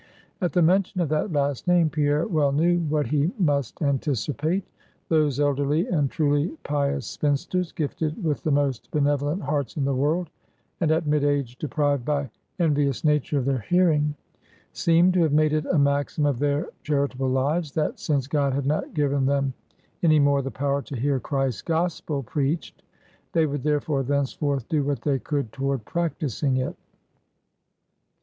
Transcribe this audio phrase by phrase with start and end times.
[0.41, 4.63] At the mention of that last name, Pierre well knew what he must anticipate.
[5.09, 10.31] Those elderly and truly pious spinsters, gifted with the most benevolent hearts in the world,
[10.79, 14.15] and at mid age deprived by envious nature of their hearing,
[14.73, 18.65] seemed to have made it a maxim of their charitable lives, that since God had
[18.65, 19.53] not given them
[20.01, 22.81] any more the power to hear Christ's gospel preached,
[23.33, 26.75] they would therefore thenceforth do what they could toward practicing it.